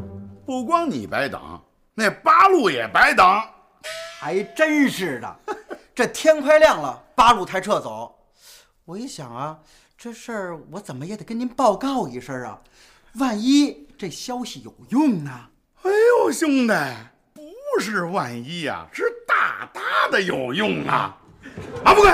[0.44, 1.40] 不光你白等，
[1.94, 3.24] 那八路也白等。
[4.18, 5.36] 还真是的，
[5.94, 8.12] 这天快亮了，八路才撤走。
[8.84, 9.56] 我一想啊，
[10.02, 12.58] 这事儿我怎么也得跟您报告一声啊，
[13.16, 15.30] 万一这消息有用呢？
[15.82, 16.72] 哎呦，兄弟，
[17.34, 21.14] 不是万一呀、是大大的有用啊！
[21.84, 22.10] 马不贵，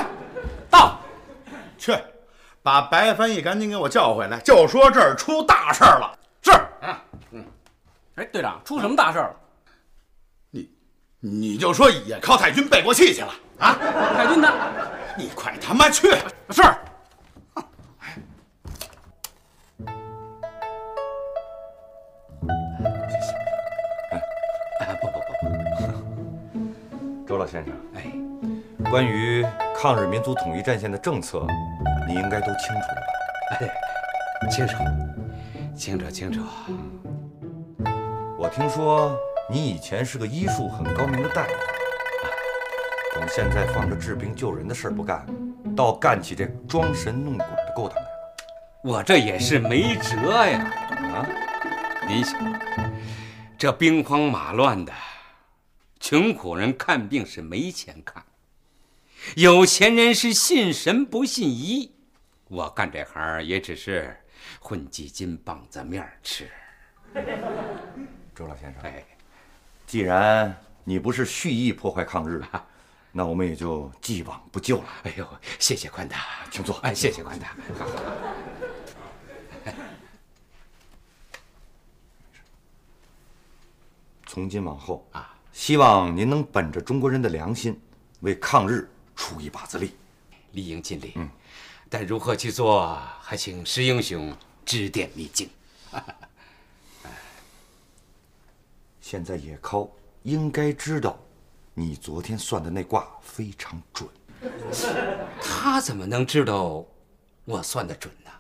[0.68, 0.99] 到，
[1.79, 1.96] 去，
[2.61, 6.18] 把白翻译赶紧给我叫回来，就说这儿出大事儿了。
[6.42, 6.51] 是，
[7.31, 7.44] 嗯
[8.16, 9.37] 哎，队长，出什么大事儿了？
[10.51, 10.68] 你
[11.20, 13.79] 你就说野靠太君背过气去了啊！
[14.16, 14.53] 太君他，
[15.16, 16.11] 你快他妈去！
[16.51, 16.62] 是。
[27.46, 29.46] 老先生，哎，关于
[29.80, 31.46] 抗日民族统一战线的政策，
[32.09, 33.66] 你应该都清楚了吧？
[34.40, 34.74] 哎，清楚，
[35.76, 36.40] 清楚，清楚。
[38.37, 39.16] 我听说
[39.48, 41.50] 你以前是个医术很高明的大夫，
[43.14, 45.24] 怎么现在放着治病救人的事儿不干，
[45.76, 48.09] 倒干起这装神弄鬼的勾当来了？
[48.82, 50.68] 我这也是没辙呀！
[50.90, 51.24] 啊，
[52.09, 52.40] 您想，
[53.56, 54.92] 这兵荒马乱的，
[56.09, 58.25] 穷苦人看病是没钱看，
[59.35, 61.92] 有钱人是信神不信医。
[62.47, 64.16] 我干这行也只是
[64.61, 66.49] 混几斤棒子面儿吃。
[68.37, 69.05] 周老先生，哎，
[69.85, 72.40] 既然你不是蓄意破坏抗日，
[73.11, 74.88] 那我们也就既往不咎了。
[75.03, 76.77] 哎呦，谢谢宽大，请坐。
[76.83, 77.49] 哎，谢谢宽大。
[77.77, 77.85] 好
[84.25, 87.81] 从今往后啊，希望您能本着中国人的良心，
[88.21, 89.97] 为抗日出一把子力。
[90.53, 91.14] 理应尽力。
[91.16, 91.31] 嗯，
[91.88, 95.49] 但如何去做，还请石英雄指点迷津。
[99.01, 99.88] 现在野尻
[100.25, 101.19] 应该知道，
[101.73, 104.09] 你昨天算的那卦非常准。
[105.40, 106.85] 他怎么能知道
[107.47, 108.31] 我算的准呢？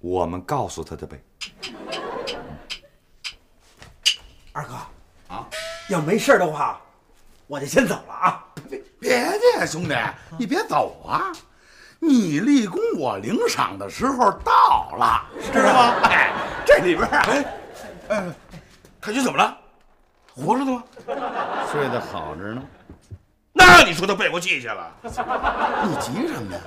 [0.00, 1.22] 我们告诉他的呗。
[4.52, 4.74] 二哥
[5.28, 5.48] 啊，
[5.92, 6.80] 要没事的话，
[7.46, 8.44] 我就先走了啊。
[8.70, 9.94] 别别介，兄弟，
[10.38, 11.30] 你别走啊！
[11.98, 15.94] 你立功，我领赏的时候到了，知道吗？
[16.04, 16.32] 哎，
[16.64, 17.44] 这里边啊，哎，
[18.08, 18.24] 哎，
[19.02, 19.54] 太君怎么了？
[20.34, 20.82] 活着呢吗？
[21.70, 22.62] 睡得好着呢。
[23.52, 24.90] 那你说他背过气去了？
[25.02, 26.60] 你急什么呀？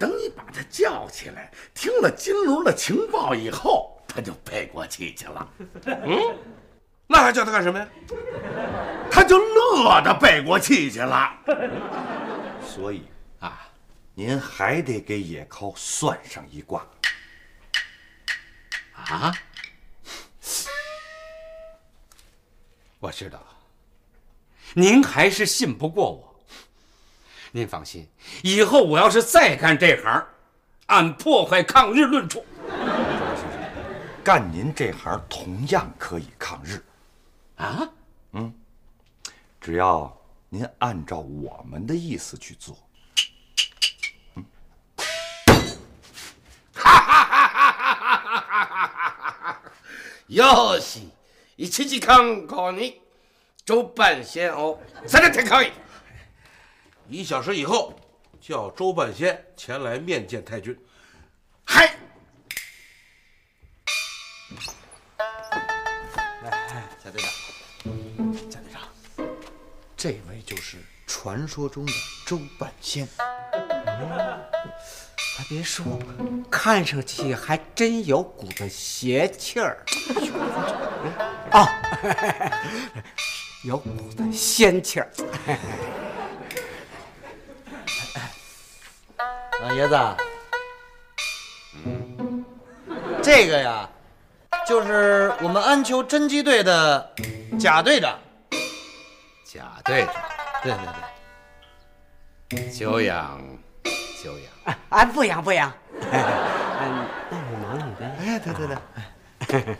[0.00, 5.48] 等你把他叫起来，听了金龙的情报以后，他就背过气去了。
[5.86, 6.18] 嗯，
[7.14, 7.86] 那还叫他干什么呀？
[9.08, 11.32] 他就乐得背过气去了。
[12.66, 13.06] 所以
[13.38, 13.68] 啊，
[14.14, 16.84] 您还得给野尻算上一卦。
[18.96, 18.98] 啊？
[19.06, 19.32] 啊？
[22.98, 23.40] 我知道，
[24.72, 26.34] 您还是信不过我。
[27.52, 28.08] 您放心，
[28.42, 30.26] 以后我要是再干这行，
[30.86, 32.44] 按破坏抗日论处。
[34.24, 36.82] 干您这行同样可以抗日，
[37.55, 37.89] 啊？
[38.33, 38.53] 嗯，
[39.59, 40.15] 只要
[40.49, 42.77] 您按照我们的意思去做。
[50.27, 51.09] よし、
[51.55, 53.01] 一時間後に
[53.65, 55.71] 周半仙をされてこい。
[57.09, 57.95] 一小时以后，
[58.39, 60.77] 叫周半仙前来面见太君。
[61.65, 61.95] 嗨，
[70.04, 71.92] 这位就是传说中的
[72.26, 73.08] 周半仙。
[75.34, 75.98] 还 别说，
[76.50, 79.82] 看上去还真有股子邪气儿。
[81.52, 81.66] 哦，
[83.64, 85.10] 有股子仙气儿。
[89.62, 89.98] 老爷子，
[93.22, 93.88] 这个呀，
[94.68, 97.14] 就是我们安丘侦缉队的
[97.58, 98.18] 贾队长。
[99.54, 100.14] 贾队长，
[100.64, 100.72] 对
[102.48, 103.40] 对对，久仰
[104.20, 104.48] 久仰。
[104.64, 105.72] 啊啊，不养不养。
[105.92, 108.04] 嗯，那你忙你的。
[108.18, 108.66] 哎，对对
[109.46, 109.76] 对，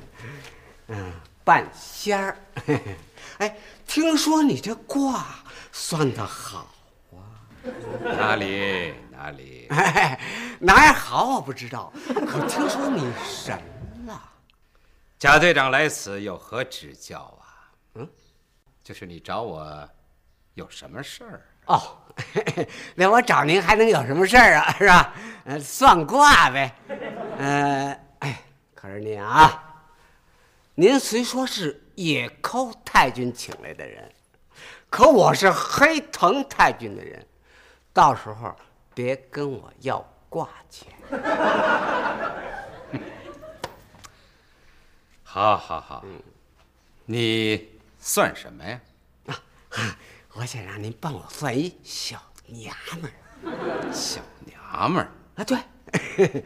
[0.87, 2.37] 嗯，半仙儿。
[3.39, 5.27] 哎，听说你这卦
[5.73, 6.73] 算得好
[7.11, 7.19] 啊。
[8.01, 9.67] 哪里哪里？
[9.71, 10.21] 哎，
[10.61, 11.93] 哪儿好我不知道，
[12.29, 13.61] 可听说你神
[14.07, 14.23] 了。
[15.19, 17.43] 贾队长来此有何指教啊？
[17.97, 18.09] 嗯，
[18.85, 19.89] 就是你找我
[20.55, 21.43] 有什么事儿？
[21.67, 21.97] 哦，
[22.95, 24.71] 那我找您还能有什么事儿啊？
[24.79, 25.15] 是吧？
[25.47, 26.71] 呃，算卦呗。
[27.39, 28.43] 呃，哎，
[28.75, 29.83] 可是您啊，
[30.75, 34.13] 您虽说是野寇太君请来的人，
[34.91, 37.27] 可我是黑藤太君的人，
[37.95, 38.55] 到时候
[38.95, 40.93] 别跟我要卦钱。
[45.23, 46.05] 好，好，好。
[47.07, 47.74] 你
[48.07, 48.79] 算什么呀？
[49.71, 49.97] 啊
[50.35, 53.93] 我想让您帮我算一小娘们儿。
[53.93, 56.45] 小娘们儿啊，对，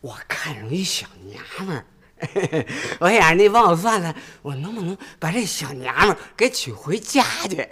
[0.00, 1.84] 我看上一小娘们儿，
[2.98, 7.56] 我想让您帮我算算，我能不能把这小娘们儿给娶回家去？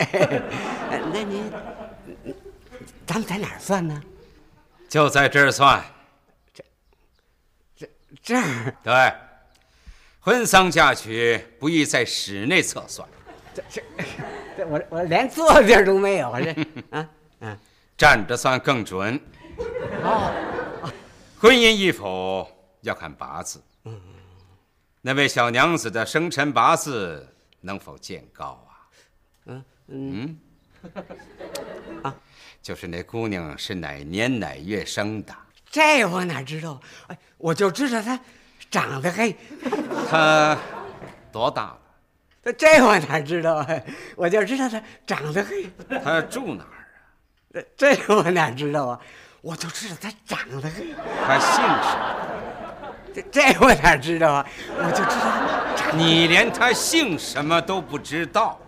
[1.12, 1.50] 那您，
[3.06, 4.02] 咱们在哪儿算呢？
[4.88, 5.82] 就在这儿算。
[6.52, 7.88] 这
[8.22, 9.14] 这儿对，
[10.20, 13.08] 婚丧嫁娶不宜在室内测算。
[13.54, 13.82] 这这
[14.56, 16.52] 这我我连坐地儿都没有，这
[16.90, 17.08] 啊
[17.40, 17.58] 啊，
[17.96, 19.18] 站着算更准。
[20.02, 20.30] 哦，
[21.40, 22.46] 婚姻与否
[22.82, 23.62] 要看八字。
[23.84, 23.98] 嗯，
[25.00, 27.26] 那位小娘子的生辰八字
[27.62, 28.72] 能否见高啊？
[29.46, 30.38] 嗯嗯
[32.04, 32.14] 啊，
[32.62, 35.34] 就是那姑娘是哪年哪月生的？
[35.70, 36.78] 这我哪知道？
[37.06, 38.20] 哎，我就知道她
[38.70, 39.36] 长得黑。
[40.08, 40.56] 他
[41.32, 41.78] 多大了？
[42.42, 43.66] 他这我哪知道啊？
[44.16, 45.68] 我就知道他长得黑。
[46.02, 47.62] 他住哪儿啊？
[47.76, 49.00] 这这我哪知道啊？
[49.42, 50.94] 我就知道他长得黑。
[51.26, 52.16] 他姓什么？
[53.12, 54.46] 这这我哪知道啊？
[54.78, 55.96] 我就知道。
[55.96, 58.58] 你连他姓什么都不知道？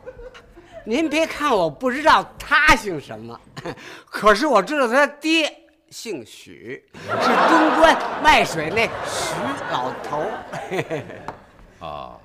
[0.84, 3.40] 您别看我不知道他姓什么，
[4.04, 5.61] 可是我知道他爹
[5.92, 9.34] 姓许，是东关卖水那许
[9.70, 10.24] 老头。
[11.80, 12.18] 哦。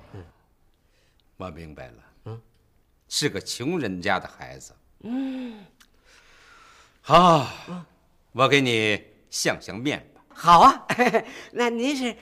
[1.36, 1.92] 我明白了，
[2.24, 2.42] 嗯，
[3.08, 5.64] 是个穷人家的孩子，嗯，
[7.00, 7.46] 好，
[8.32, 9.00] 我给你
[9.30, 10.20] 相相面吧。
[10.34, 10.84] 好啊，
[11.52, 12.16] 那您是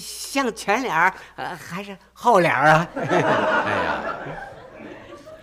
[0.00, 1.14] 相前脸儿
[1.56, 2.88] 还是后脸儿啊？
[2.96, 4.14] 哎呀，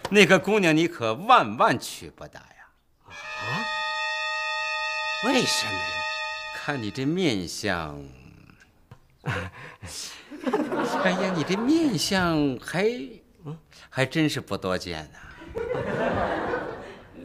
[0.09, 2.37] 那个姑娘你可万万娶不得？
[5.25, 5.79] 为什么呀？
[6.55, 8.01] 看你这面相。
[9.23, 12.89] 哎呀，你这面相还，
[13.89, 15.19] 还真是不多见呐。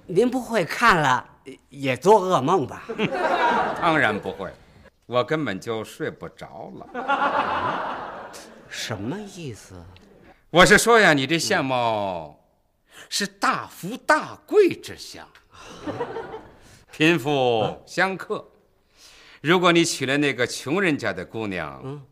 [0.06, 1.26] 您不会看了
[1.70, 2.84] 也做噩梦吧？
[3.80, 4.52] 当然不会，
[5.06, 8.30] 我根本就睡不着了。
[8.68, 9.82] 什么意思？
[10.50, 12.38] 我是说呀，你这相貌
[13.08, 15.26] 是大富大贵之相，
[16.96, 18.42] 贫富相克。
[19.42, 22.02] 如果你娶了那个穷人家的姑娘，嗯。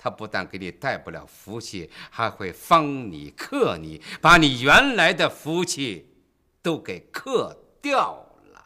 [0.00, 6.08] 他不但给你带不了福气，还会方你克你，把你原来的福气
[6.62, 8.64] 都给克掉了。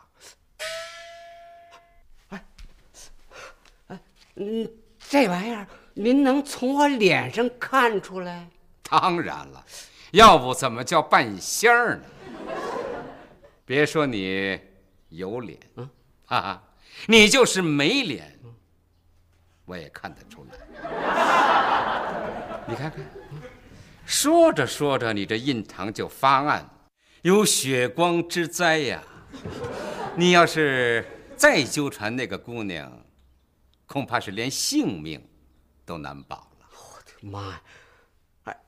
[2.28, 2.44] 哎，
[3.86, 4.00] 哎，
[4.34, 4.70] 嗯，
[5.08, 8.46] 这玩意儿您能从我脸上看出来？
[8.82, 9.64] 当然了，
[10.10, 12.04] 要不怎么叫半仙儿呢？
[13.64, 14.60] 别说你
[15.12, 15.58] 有脸，
[16.26, 16.62] 啊，
[17.06, 18.38] 你就是没脸，
[19.66, 20.58] 我也看得出来。
[22.66, 23.04] 你看看，
[24.06, 26.68] 说着说着，你这印堂就发暗，
[27.22, 29.02] 有血光之灾呀！
[30.16, 31.04] 你要是
[31.36, 33.04] 再纠缠那个姑娘，
[33.86, 35.22] 恐怕是连性命
[35.84, 36.66] 都难保了。
[36.72, 37.62] 我的妈呀！
[38.44, 38.60] 哎，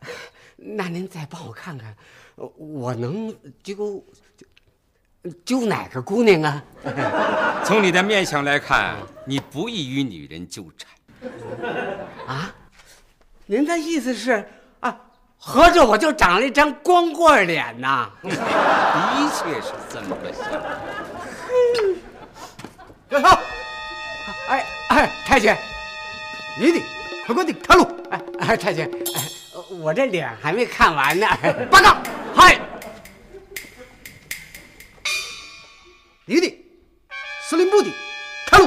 [0.57, 1.97] 那您再帮我看看，
[2.37, 4.05] 我能揪
[5.45, 6.63] 揪哪个姑娘啊？
[7.65, 8.95] 从你的面相来看，
[9.25, 11.31] 你不易与女人纠缠。
[12.27, 12.53] 啊？
[13.47, 14.47] 您的意思是
[14.81, 14.97] 啊？
[15.39, 18.11] 合着我就长了一张光棍脸呐？
[18.23, 18.31] 的
[19.35, 20.51] 确是这么个想
[23.23, 23.39] 法。
[24.49, 25.55] 哎哎，太君，
[26.59, 26.81] 你的，
[27.27, 27.87] 快快的看路。
[28.11, 29.23] 哎哎，太君，哎，
[29.81, 31.27] 我这脸还没看完呢。
[31.71, 31.97] 报告，
[36.27, 36.65] 你的，
[37.43, 37.93] 司令部的，
[38.47, 38.67] 开路。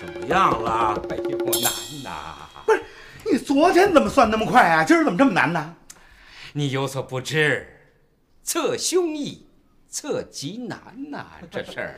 [0.00, 1.02] 怎么样了？
[1.10, 1.70] 哎呦，难
[2.02, 2.48] 呐！
[2.64, 2.82] 不是，
[3.30, 4.82] 你昨天怎么算那么快啊？
[4.82, 5.76] 今儿怎么这么难呢？
[6.54, 7.90] 你有所不知，
[8.42, 9.46] 测胸易，
[9.92, 10.80] 测极难
[11.10, 11.94] 呐、这事儿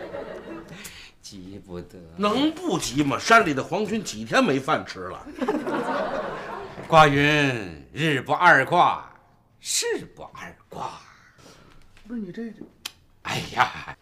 [1.22, 1.96] 急不得。
[2.18, 3.16] 能不急吗？
[3.16, 5.26] 山里的皇军几天没饭吃了。
[6.88, 9.08] 挂云日不二卦，
[9.60, 11.00] 事不二卦。
[12.06, 12.60] 不是你这这，
[13.22, 13.96] 哎呀，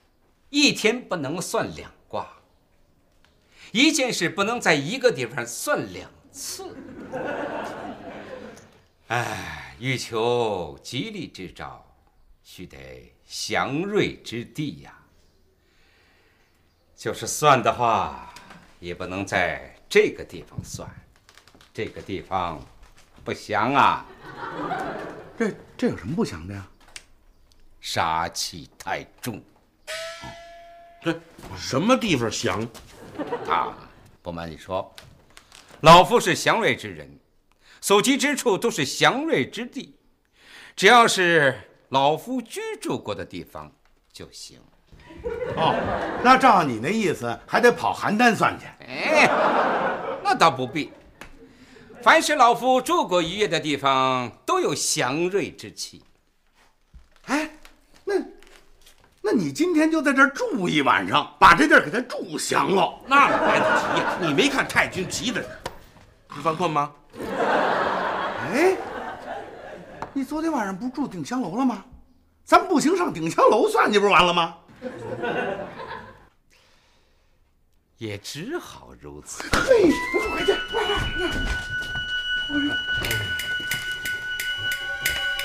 [0.49, 2.27] 一天不能算两卦，
[3.73, 6.75] 一件事不能在一个地方算两次。
[9.09, 11.92] 哎，欲求吉利之兆，
[12.43, 14.99] 须得祥瑞之地呀。
[16.97, 18.33] 就是算的话，
[18.79, 20.89] 也不能在这个地方算，
[21.75, 22.65] 这个地方
[23.25, 24.07] 不祥啊，
[25.37, 26.69] 这这有什么不祥的呀？
[27.81, 29.43] 杀气太重。
[31.03, 31.21] 这
[31.57, 32.63] 什么地方祥？
[33.49, 33.77] 啊，
[34.23, 34.95] 不瞒你说，
[35.81, 37.19] 老夫是祥瑞之人，
[37.81, 39.97] 所及之处都是祥瑞之地，
[40.77, 41.61] 只要是
[41.93, 43.71] 老夫居住过的地方
[44.11, 44.59] 就行。
[45.57, 45.75] 哦，
[46.25, 48.65] 那照你那意思，还得跑邯郸算去。
[48.87, 49.29] 哎，
[50.25, 50.91] 那倒不必。
[52.03, 56.03] 凡是老夫住过一夜的地方，都有祥瑞之气。
[57.27, 57.51] 哎，
[58.05, 58.15] 那
[59.21, 62.99] 那你今天就在这儿住一晚上，把这地儿给他住祥了。
[63.07, 64.17] 那来得及呀！
[64.19, 65.45] 你没看太君急的，
[66.35, 66.91] 你犯困吗？
[68.51, 68.77] 哎，
[70.15, 71.85] 你昨天晚上不住鼎香楼了吗？
[72.45, 74.57] 咱步行上鼎香楼算计不是完了吗？
[77.97, 79.45] 也只好如此。
[79.53, 79.91] 嘿，
[80.31, 80.59] 快点！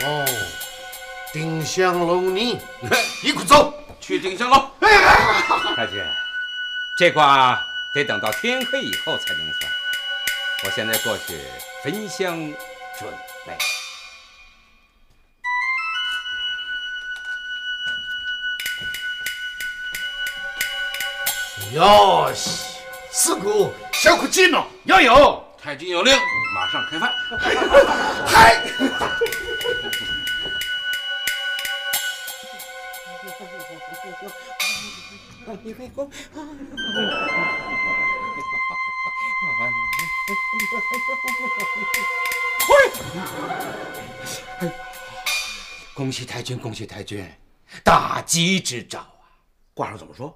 [0.04, 0.26] 哦，
[1.32, 2.60] 丁香楼呢？
[3.24, 4.70] 一块走，去鼎香楼。
[5.78, 6.06] 大姐，
[6.98, 7.64] 这卦
[7.94, 9.72] 得等到天黑以后才能算。
[10.66, 11.40] 我现在过去
[11.84, 12.36] 焚香
[13.00, 13.10] 准
[13.46, 13.56] 备。
[21.78, 22.80] 哟西，
[23.12, 25.46] 四姑小可劲哦，要有。
[25.62, 26.18] 太君有令，
[26.56, 27.14] 马上开饭。
[28.26, 28.60] 嗨，
[45.94, 47.32] 恭喜太君，恭喜太君，
[47.84, 49.30] 大吉之兆啊！
[49.76, 50.36] 卦上怎么说？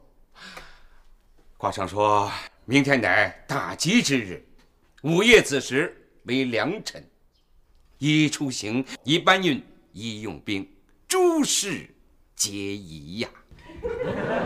[1.62, 2.32] 卦上说
[2.66, 4.44] 明天乃大吉之日，
[5.04, 7.08] 午夜子时为良辰，
[8.00, 10.68] 宜出行，宜搬运，宜用兵，
[11.08, 11.88] 诸事
[12.36, 13.30] 皆宜呀。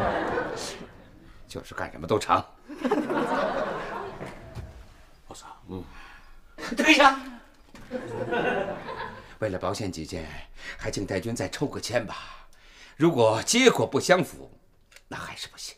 [1.48, 2.36] 就是干什么都成。
[5.28, 5.82] 我操，嗯，
[6.76, 7.18] 对呀。
[9.40, 10.28] 为了保险起见，
[10.78, 12.46] 还请太君再抽个签吧。
[12.98, 14.52] 如果结果不相符，
[15.08, 15.78] 那还是不行。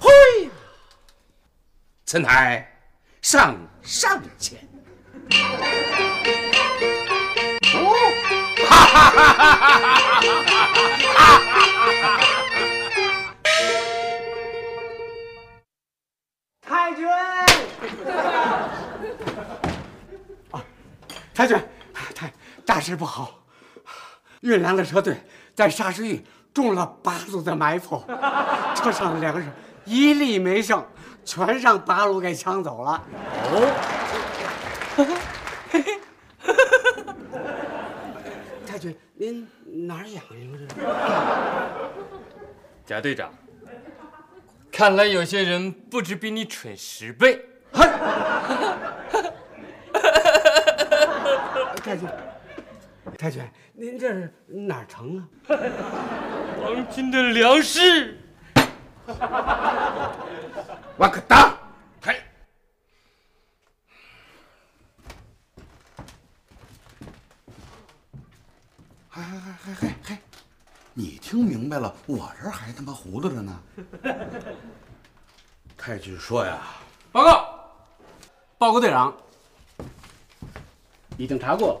[0.00, 0.50] 嘿，
[2.06, 2.66] 陈太
[3.22, 4.58] 上上前。
[21.38, 21.56] 太君，
[22.16, 22.32] 太
[22.66, 23.38] 大事不好！
[24.40, 25.16] 运粮的车队
[25.54, 28.02] 在沙石峪中了八路的埋伏，
[28.74, 29.46] 车上的粮食
[29.84, 30.84] 一粒没剩，
[31.24, 33.00] 全让八路给抢走了。
[33.52, 33.72] 哦，
[38.66, 39.46] 太君，您
[39.86, 40.66] 哪儿痒痒这是？
[42.84, 43.32] 贾队长，
[44.72, 47.44] 看来有些人不止比你蠢十倍。
[51.88, 52.06] 太君，
[53.16, 55.24] 太君，您这是哪儿成啊？
[56.60, 58.18] 黄金的粮食。
[60.98, 61.56] 我可打！
[62.02, 62.20] 嘿，
[69.08, 70.18] 嗨嗨嗨嗨嗨嗨，
[70.92, 73.62] 你听明白了，我这儿还他妈糊涂着呢。
[75.78, 76.58] 太君说呀，
[77.10, 77.58] 报告，
[78.58, 79.16] 报告队长，
[81.18, 81.80] 已经查过了，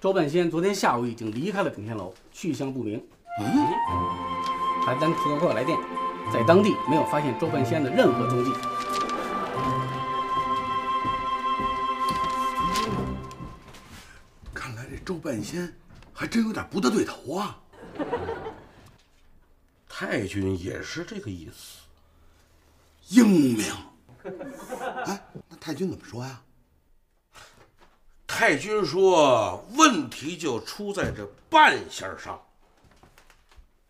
[0.00, 2.96] 周半仙昨天下午已经离开了顶天楼，去向不明。
[3.38, 3.46] 嗯，
[4.82, 5.78] 还单土狗给我来电，
[6.32, 8.50] 在当地没有发现周半仙的任何踪迹。
[14.54, 15.70] 看来这周半仙
[16.14, 17.60] 还真有点不大对头啊。
[19.86, 21.80] 太君也是这个意思，
[23.08, 23.66] 英明。
[25.04, 26.40] 哎，那太君怎么说呀？
[28.38, 32.40] 太君说，问题就出在这半仙上。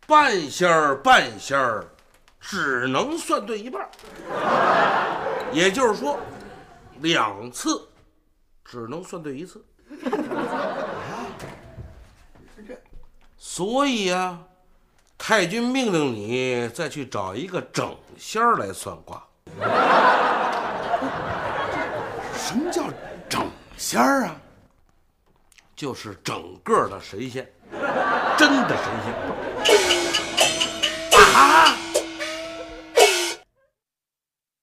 [0.07, 1.87] 半仙儿，半仙儿，
[2.41, 3.87] 只能算对一半，
[5.53, 6.19] 也就是说，
[7.01, 7.87] 两次
[8.65, 9.63] 只能算对一次。
[13.37, 14.39] 所以呀、
[15.19, 19.23] 太君命令你再去找一个整仙儿来算卦。
[22.35, 22.88] 什么叫
[23.79, 24.37] 仙儿啊？
[25.77, 27.49] 就是整个的神仙，
[28.37, 30.28] 真的神仙。